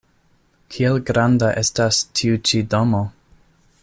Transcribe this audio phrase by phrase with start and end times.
[0.75, 3.03] Kiel granda estas tiu-ĉi domo?